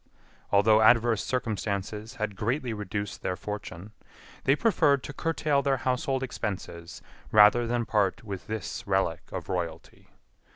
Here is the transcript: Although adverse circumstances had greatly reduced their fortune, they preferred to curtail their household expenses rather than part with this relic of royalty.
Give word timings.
Although 0.51 0.81
adverse 0.81 1.23
circumstances 1.23 2.15
had 2.15 2.35
greatly 2.35 2.73
reduced 2.73 3.21
their 3.21 3.35
fortune, 3.35 3.91
they 4.45 4.55
preferred 4.55 5.03
to 5.03 5.13
curtail 5.13 5.61
their 5.61 5.77
household 5.77 6.23
expenses 6.23 7.03
rather 7.31 7.67
than 7.67 7.85
part 7.85 8.23
with 8.23 8.47
this 8.47 8.87
relic 8.87 9.21
of 9.31 9.47
royalty. 9.47 10.09